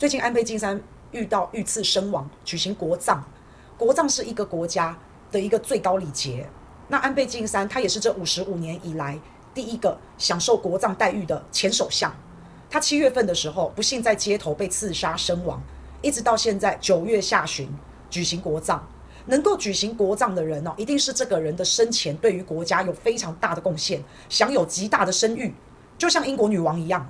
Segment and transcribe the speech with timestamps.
[0.00, 0.80] 最近安倍晋三
[1.10, 3.22] 遇到遇刺身亡，举行国葬。
[3.76, 4.96] 国葬是一个国家
[5.30, 6.48] 的一个最高礼节。
[6.88, 9.20] 那安倍晋三他也是这五十五年以来
[9.52, 12.10] 第一个享受国葬待遇的前首相。
[12.70, 15.62] 他七月份的时候不幸在街头被刺杀身亡，
[16.00, 17.68] 一直到现在九月下旬
[18.08, 18.82] 举行国葬。
[19.26, 25.54] 能够举行国葬的人哦，一定是这个人的生前对于国家有非常大的贡献，享有极大的声誉，
[25.98, 27.06] 就像英国女王一样。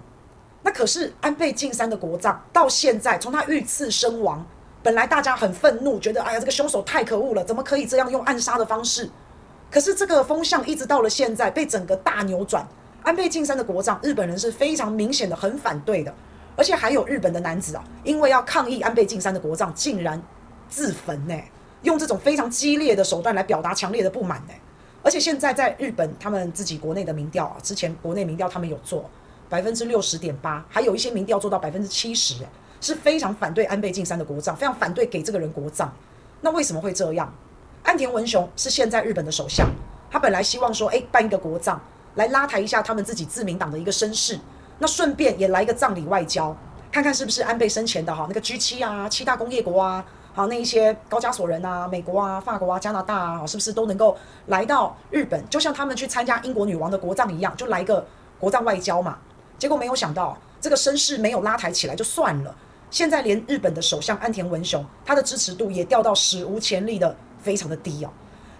[0.63, 4.47] 那可是安倍晋三的国葬到现在，从他遇刺身亡，
[4.83, 9.09] 本来大家很愤怒，觉得哎呀，这个凶手太可恶了，怎么可以这样用暗杀的方式？
[9.71, 12.67] 可是这个风向一直到了现在被整个大扭转。
[13.03, 16.15] 安倍晋三的国葬，日本人是非常明显的很反对的，
[16.55, 20.23] 而且还有日本的男子啊，因为要抗议安倍晋三的国葬，竟然
[20.69, 21.35] 自焚呢。
[21.83, 24.53] 用这种非常激烈的手段来表达强烈的不满呢，
[25.03, 29.09] 而且现在在日本，他们自己国内的民调啊，之前国内民调他们有做
[29.51, 32.49] 百分之六十点八，还有一些民调做到百分之七十，哎，
[32.81, 35.93] 是非常反对安倍晋三的国葬，非常反对给这个人国葬。
[36.41, 37.35] 那为什么会这样？
[37.83, 39.69] 岸田文雄是现在日本的首相，
[40.09, 41.81] 他本来希望说，哎，办一个国葬
[42.15, 44.39] 来拉抬一下他们自己自民党的一个声势，
[44.79, 46.57] 那顺便也来一个葬礼外交，
[46.93, 50.05] 看看是不是安倍生前的哈那个 G 七啊，七大工业国啊。
[50.33, 55.45] 好，那一些高加索人啊，美国啊、法国啊、加拿大啊，是不是都能够来到日本？
[55.49, 58.07] 就像他们去参加英国女王的国葬一样，就来个
[58.39, 59.19] 国葬外交嘛。
[59.61, 62.57] 结果没有想到，这个声势没有拉抬起来就算了，
[62.91, 68.11] 现在连日本的首相岸田文雄，他的支持度也掉到史无前例的非常的低哦。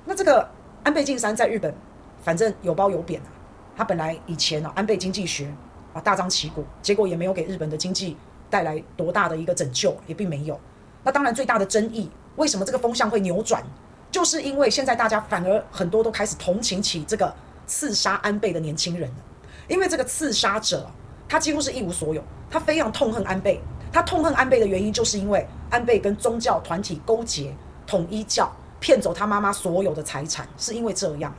[0.05, 0.47] 那这个
[0.85, 1.75] 安倍晋三在日本，
[2.23, 3.33] 反正有褒有贬啊。
[3.75, 5.51] 他本来以前啊，安倍经济学
[5.95, 8.15] 啊大张旗鼓，结果也没有给日本的经济
[8.51, 10.61] 带来多大的一个拯救，也并没有。
[11.03, 13.65] 那当然，最大的争议，为什么这个风向会扭转？
[14.11, 17.35] 就是因为现在大家反而很多都开始同情起这个
[17.67, 19.17] 刺杀安倍的年轻人了。
[19.71, 20.85] 因为这个刺杀者，
[21.29, 23.61] 他几乎是一无所有，他非常痛恨安倍。
[23.93, 27.55] 他痛恨安倍的原因，就是因为安倍跟宗教团体勾结，
[27.87, 31.33] 统一教骗走他妈妈所有的财产，是因为这样。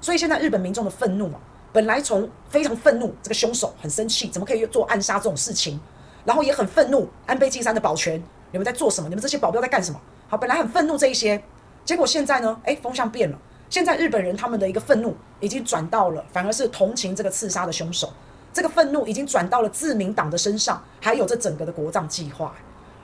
[0.00, 1.40] 所以现在日本民众的愤怒啊，
[1.72, 5.80] 本来从非常愤怒这个凶手很生气，怎么可以做暗杀这种事情，
[6.24, 8.22] 然后也很愤怒安倍晋三的保全。
[8.52, 9.08] 你们在做什么？
[9.08, 10.00] 你们这些保镖在干什么？
[10.28, 11.42] 好，本来很愤怒这一些，
[11.84, 12.60] 结果现在呢？
[12.64, 13.38] 诶，风向变了。
[13.72, 18.12] 现在日本人他们的一个愤怒已经转到了，反而是同情这个刺杀的凶手。
[18.52, 22.54] 这个愤怒已经转到了自民党的身上，还有这整个的国葬计划。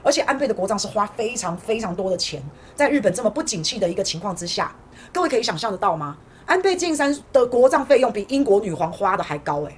[0.03, 2.39] 而且安倍的国葬是花非常非常多的钱，
[2.75, 4.71] 在日本这么不景气的一个情况之下，
[5.11, 6.15] 各位可以想象得到吗？
[6.45, 9.75] 安倍晋三的国葬费用比英国女皇花的还高，诶，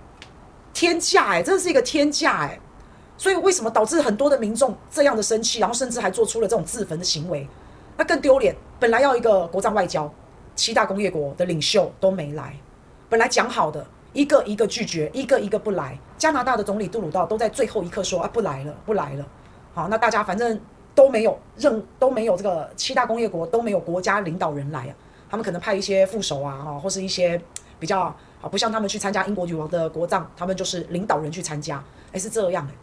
[0.74, 2.60] 天价诶，真的是一个天价诶。
[3.18, 7.48] 所以为什么导致很多的民众这样的生气，然后甚至还做出了这种自焚的行为？
[7.96, 8.54] 那更丢脸。
[8.78, 10.12] 本来要一个国葬外交，
[10.62, 12.56] 七大工业国的领袖都没来。
[13.10, 13.84] 本来讲好的，
[14.14, 15.98] 一个一个拒绝，一个一个不来。
[16.20, 19.26] 加拿大的总理杜鲁道都在最后一刻说啊，不来了，不来了。
[19.74, 20.62] 好，那大家反正
[20.94, 24.94] 都没有任都没有这个七大工业国都没有国家领导人来啊。
[25.32, 27.42] 他们可能派一些副手啊，哈，或是一些
[27.80, 28.16] 比较啊，
[28.52, 32.74] 不像他们去参加英国女王的国葬，他们就是领导人去参加，诶，是这样诶。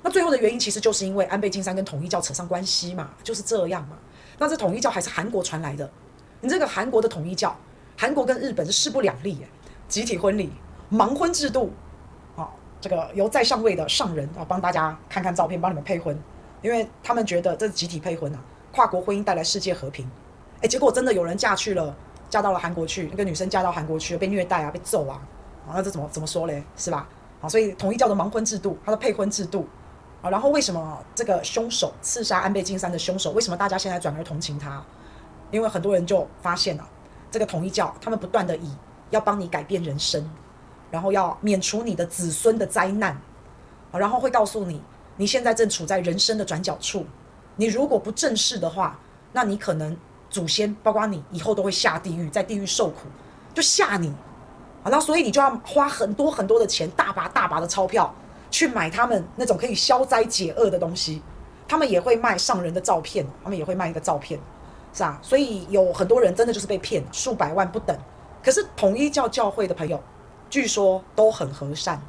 [0.00, 3.98] 那最后的原因其实就是因为安倍晋三跟统一教扯上关系嘛，就是这样嘛。
[4.38, 5.90] 那这统一教还是韩国传来的，
[6.40, 7.56] 你这个韩国的统一教，
[7.96, 9.48] 韩国跟日本是势不两立耶。
[9.88, 10.52] 集体婚礼、
[10.90, 11.72] 盲婚制度，
[12.34, 12.48] 啊，
[12.80, 16.18] 这个由在上位的上人啊帮大家看看照片，帮你们配婚，
[16.60, 18.38] 因为他们觉得这是集体配婚啊，
[18.72, 20.04] 跨国婚姻带来世界和平。
[20.60, 21.94] 哎，结果真的有人嫁去了，
[22.28, 25.20] 嫁到了韩国去，那个女生嫁到韩国去，被虐待啊，被揍啊，
[25.68, 26.62] 啊，那这怎么怎么说嘞？
[26.76, 27.08] 是吧？
[27.40, 29.68] 好，所以统一教的盲婚制度，它的配婚制度。
[30.22, 34.82] 啊，然后为什么这个凶手刺杀安倍晋三的凶手，为什么大家现在转而同情他？
[35.50, 36.88] 因为很多人就发现了，
[37.30, 38.70] 这个统一教他们不断的以
[39.10, 40.28] 要帮你改变人生，
[40.90, 43.16] 然后要免除你的子孙的灾难，
[43.92, 44.82] 然后会告诉你，
[45.16, 47.06] 你现在正处在人生的转角处，
[47.56, 48.98] 你如果不正视的话，
[49.32, 49.96] 那你可能
[50.28, 53.08] 祖先包括你以后都会下地狱，在地狱受苦，
[53.54, 54.08] 就吓你，
[54.82, 58.14] 啊，然后所以你就要花很多很多的钱，大把大把的钞票。
[58.48, 61.20] 去买他们那种可以消灾解厄的东西，
[61.66, 64.38] 他们也会卖上人的照片，他们也会卖一个照片，
[64.96, 65.18] 是啊？
[65.20, 67.96] 所以有很多人真的就是被骗，数百万不等。
[68.42, 70.00] 可是统一教教会的朋友，
[70.48, 72.00] 据说都很和善，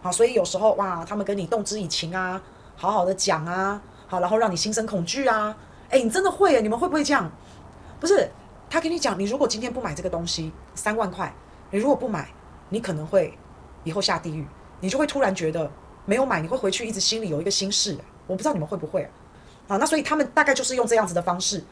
[0.00, 2.40] 好，所以有时候哇，他们跟你动之以情啊，
[2.76, 5.56] 好好的讲啊，好，然后让你心生恐惧啊，
[5.90, 6.60] 哎，你真的会耶？
[6.60, 7.30] 你们会不会这样？
[7.98, 8.30] 不是，
[8.70, 11.34] 他跟你讲，你如果今天不买这个东西，三万块，
[11.70, 12.28] 你如果不买，
[12.68, 13.36] 你可能会
[13.84, 14.46] 以后下地狱。
[14.80, 15.70] 你就会突然觉得
[16.06, 17.98] 没有买，你会回去一直心里有一个心事。
[18.26, 19.02] 我不知道你们会不会？
[19.68, 21.62] 啊，那所以他们大概就是用这样子的方式。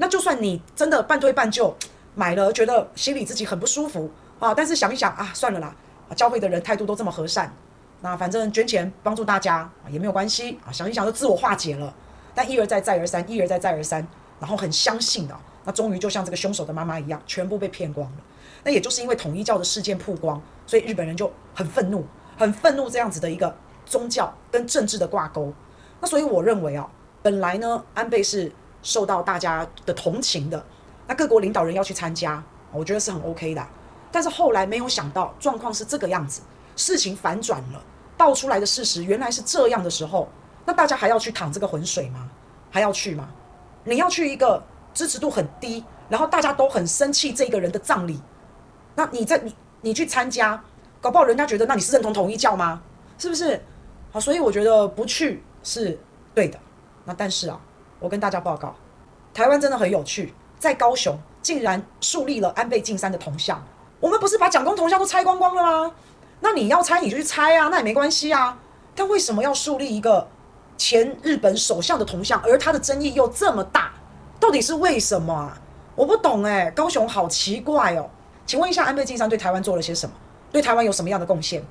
[0.00, 1.76] 那就算你真的半推半就
[2.14, 5.76] 买了，觉得心里自己很不舒服啊，但是想一想啊，算了啦。
[6.16, 7.54] 教会的人态度都这么和善，
[8.00, 11.94] 那反正捐钱帮助大家也没有关系啊，想一想就自我化解了。
[12.34, 14.04] 但一而再再而三，一而再再而三，
[14.40, 18.16] 然后很相信啊，那终于就像这个凶手的妈妈一样，全部被骗光了。
[18.64, 22.06] 那也就是因为统一教的事件曝光，所以日本人就很愤怒，
[22.38, 23.54] 很愤怒这样子的一个
[23.84, 25.52] 宗教跟政治的挂钩。
[26.00, 26.88] 那所以我认为啊，
[27.22, 28.50] 本来呢，安倍是
[28.82, 30.64] 受到大家的同情的，
[31.06, 32.42] 那各国领导人要去参加，
[32.72, 33.66] 我觉得是很 OK 的。
[34.12, 36.42] 但是后来没有想到状况是这个样子，
[36.76, 37.82] 事情反转了，
[38.16, 40.28] 爆出来的事实原来是这样的时候，
[40.64, 42.28] 那大家还要去淌这个浑水吗？
[42.70, 43.28] 还要去吗？
[43.84, 44.62] 你要去一个
[44.92, 48.20] 支持度很低，然后大家都很生气这个人的葬礼，
[48.94, 50.62] 那你在你你去参加，
[51.00, 52.82] 搞不好人家觉得那你是认同统一教吗？
[53.16, 53.62] 是不是？
[54.12, 55.98] 好，所以我觉得不去是
[56.34, 56.58] 对的。
[57.04, 57.60] 那但是啊，
[58.00, 58.74] 我跟大家报告，
[59.32, 63.62] 台湾真的很有趣，在高雄竟然树立了安倍晋三的铜像。
[64.00, 65.92] 我们不是把蒋公铜像都拆光光了吗？
[66.40, 68.58] 那你要拆你就去拆啊，那也没关系啊。
[68.94, 70.26] 但为什么要树立一个
[70.78, 73.92] 前日本首相的铜像，而他的争议又这么大？
[74.40, 75.60] 到底是为什么啊？
[75.94, 78.08] 我不懂哎、高雄好奇怪哦。
[78.46, 80.14] 请问一下，安倍晋三对台湾做了些什么？
[80.50, 81.62] 对台湾有什么样的贡献？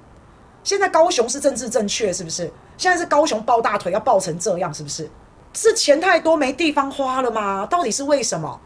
[0.64, 2.52] 现在高雄是政治正确是不是？
[2.78, 5.10] 现在是高雄抱大腿要抱成这样是不是？
[5.54, 7.66] 是钱太多没地方花了吗？
[7.70, 8.60] 到底是为什么？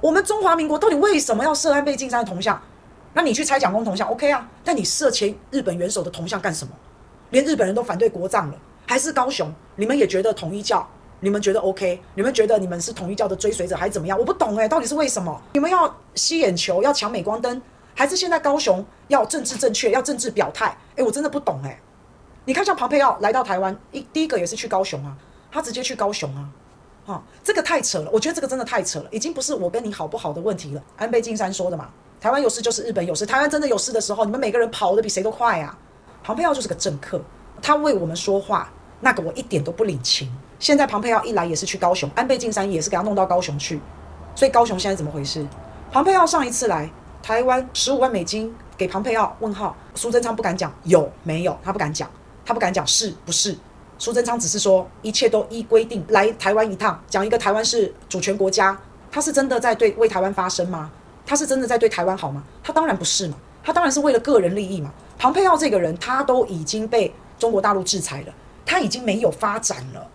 [0.00, 2.60] 我们中华民国到底为什么要设安倍晋三的铜像？
[3.14, 4.48] 那你去拆蒋公铜像，OK 啊？
[4.62, 6.72] 但你设前日本元首的铜像干什么？
[7.30, 8.54] 连日本人都反对国葬了，
[8.86, 9.52] 还是高雄？
[9.76, 10.86] 你们也觉得统一教？
[11.20, 12.00] 你们觉得 OK？
[12.14, 14.16] 你们觉得你们是统一教的追随者，还是怎么样？
[14.16, 15.42] 我不懂诶，到底是为什么？
[15.54, 17.60] 你们要吸眼球，要抢镁光灯，
[17.94, 20.76] 还是现在高雄要政治正确，要政治表态？
[20.94, 21.76] 诶，我真的不懂诶。
[22.44, 25.16] 你看，像庞佩奥来到台湾，一第一个也是去高雄啊，
[25.50, 26.48] 他直接去高雄啊，
[27.06, 30.82] 啊，这个太扯了，我觉得这个真的太扯了，已经不是我跟你好不好的问题了。
[30.96, 31.88] 安倍晋三说的嘛。
[32.20, 35.78] 台湾有事就是日本有事，台湾真的有事的时候，你们每个人跑得比谁都快啊！
[36.24, 37.22] 庞佩奥就是个政客，
[37.62, 38.68] 他为我们说话，
[39.00, 40.28] 那个我一点都不领情。
[40.58, 43.80] 现在庞佩奥一来也是去高雄，安倍晋三也是给他弄到高雄去，
[44.34, 45.46] 所以高雄现在怎么回事？
[45.92, 46.90] 庞佩奥上一次来
[47.22, 52.10] 台湾十五万美金给庞佩奥问号，苏贞昌不敢讲有没有，他不敢讲，
[52.44, 53.56] 他不敢讲是不是？
[53.98, 58.78] 苏贞昌只是说一切都依规定来台湾一趟，讲一个台湾是主权国家，
[59.10, 60.90] 他是真的在对为台湾发声吗？
[61.26, 62.42] 他是真的在对台湾好吗？
[62.62, 64.90] 他当然不是嘛，他当然是为了个人利益嘛。
[65.18, 68.32] 庞佩奥这个人，他都已经被中国大陆制裁了，
[68.64, 70.06] 他已经没有发展了，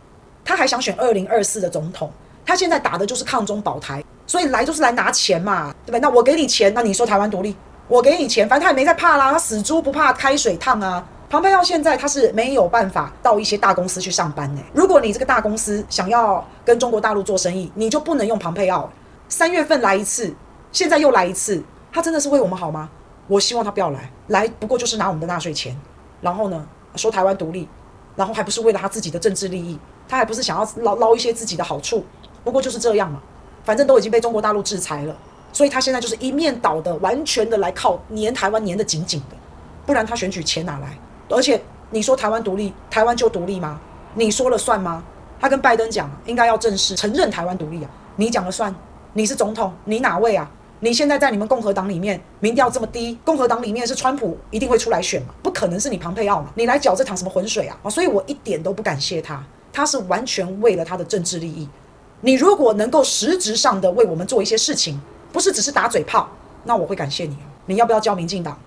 [0.45, 2.09] 他还想选二零二四的总统，
[2.45, 5.99] 他现在打的就是抗中保台，所以来就是来拿钱嘛，对不对？
[5.99, 7.53] 那我给你钱，那你说台湾独立，
[7.89, 11.05] 我给你钱，反正他也没在怕啦，他死猪不怕开水烫啊。
[11.33, 14.61] 庞佩奥现在他是没有办法到一些大公司去上班呢。
[14.71, 18.87] 如果你这个大公司想要跟中国大陆做生意，你就不能用庞佩奥，
[19.27, 20.31] 三月份来一次。
[20.71, 22.87] 现在又来一次，他真的是为我们好吗？
[23.27, 25.75] 我希望他不要来，来不过就是拿我们的纳税钱，
[26.21, 27.67] 然后呢，说台湾独立，
[28.15, 32.05] 然后还不是为了他自己的政治利益，他还不是想要捞捞一些自己的好处，
[32.43, 33.19] 不过就是这样嘛，
[33.63, 35.17] 反正都已经被中国大陆制裁了，
[35.51, 39.35] 所以他现在就是一面倒的，完全的来靠粘台湾粘得紧紧的，
[39.87, 40.95] 不然他选举钱哪来？
[41.29, 43.79] 而且你说台湾独立，台湾就独立吗？
[44.15, 45.03] 你说了算吗？
[45.39, 48.73] 他跟拜登讲，应该要正式承认台湾独立啊，你讲了算？
[49.13, 50.49] 你是总统，你哪位啊？
[50.79, 55.33] 你现在在你们共和党里面民调这么低，共和党里面是川普一定会出来选嘛？
[55.41, 56.49] 不可能是你庞佩奥嘛？
[56.55, 57.77] 你来搅这趟什么浑水啊？
[57.83, 59.41] 啊，所以我一点都不感谢他，
[59.71, 61.67] 他是完全为了他的政治利益。
[62.21, 64.99] 你如果能够实质上的为我们做一些事情，
[65.31, 66.29] 不是只是打嘴炮，
[66.63, 67.37] 那我会感谢你。
[67.65, 68.57] 你要不要教民进党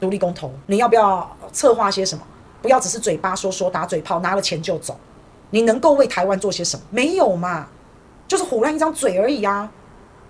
[0.00, 0.50] 独立公投？
[0.66, 2.24] 你要不要策划些什么？
[2.62, 4.98] 不要只是嘴巴说说打嘴炮，拿了钱就走。
[5.50, 6.82] 你能够为台湾做些什么？
[6.90, 7.66] 没有嘛？
[8.26, 9.70] 就是唬烂一张嘴而已啊。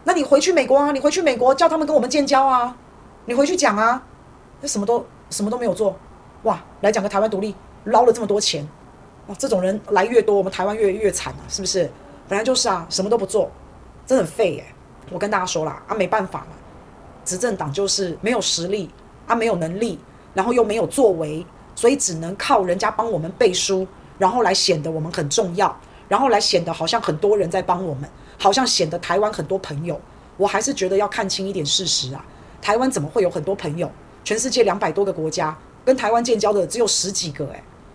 [0.04, 0.90] 那你回去美国啊？
[0.92, 2.76] 你回去美国叫他们跟我们建交啊？
[3.24, 4.02] 你回去讲啊？
[4.60, 5.96] 那什么都什么都没有做，
[6.42, 6.60] 哇！
[6.80, 7.54] 来讲个台湾独立，
[7.84, 8.66] 捞了这么多钱，
[9.28, 9.34] 哇！
[9.38, 11.90] 这种人来越多，我们台湾越越惨啊，是不是？
[12.28, 13.50] 本来就是啊，什么都不做，
[14.06, 14.64] 真的很废耶！
[15.10, 16.56] 我跟大家说啦，啊，没办法嘛，
[17.24, 18.90] 执政党就是没有实力
[19.26, 19.98] 他，没有能力，
[20.34, 23.86] 然后又没有作为，所以只能靠人家帮我们背书，
[24.18, 25.74] 然后来显得我们很重要，
[26.08, 28.08] 然后来显得好像很多人在帮我们。
[28.36, 29.98] 好像显得台湾很多朋友，
[30.36, 32.24] 我还是觉得要看清一点事实啊。
[32.60, 33.90] 台湾怎么会有很多朋友？
[34.24, 37.62] 全世界两百多个国家跟台湾建交的只有十几个诶。